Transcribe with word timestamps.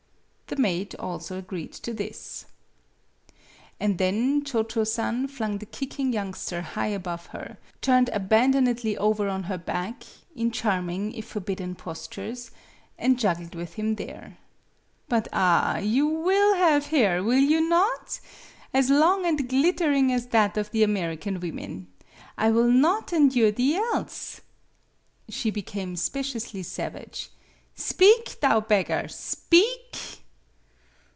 The 0.53 0.57
maid 0.61 0.95
also 0.95 1.37
agreed 1.37 1.71
to 1.75 1.93
this. 1.93 2.43
And 3.79 3.97
then 3.97 4.43
Cho 4.43 4.63
Cho 4.63 4.83
San 4.83 5.29
flung 5.29 5.59
the 5.59 5.65
kicking 5.65 6.11
youngster 6.11 6.61
high 6.61 6.87
above 6.91 7.27
her, 7.27 7.57
turned 7.81 8.09
aban 8.11 8.51
donedly 8.51 8.97
over 8.97 9.29
on 9.29 9.43
her 9.43 9.57
back 9.57 10.03
(in 10.35 10.51
charming, 10.51 11.13
if 11.13 11.25
forbidden, 11.27 11.75
postures), 11.75 12.51
and 12.99 13.17
juggled 13.17 13.55
with 13.55 13.75
him 13.75 13.95
there. 13.95 14.39
"But 15.07 15.29
ah! 15.31 15.77
you 15.77 16.05
will 16.05 16.55
have 16.55 16.87
hair, 16.87 17.23
will 17.23 17.39
you 17.39 17.61
not? 17.69 18.19
as 18.73 18.89
long 18.89 19.25
and 19.25 19.47
glittering 19.47 20.11
as 20.11 20.27
that 20.27 20.57
of 20.57 20.71
th 20.71 20.83
American 20.83 21.39
women. 21.39 21.87
I 22.37 22.51
will 22.51 22.69
not 22.69 23.13
endure 23.13 23.51
the* 23.53 23.75
else." 23.77 24.41
She 25.29 25.49
became 25.49 25.95
speciously 25.95 26.61
savage. 26.63 27.29
"Speak, 27.73 28.41
thou 28.41 28.59
beggar, 28.59 29.07
speak!" 29.07 29.77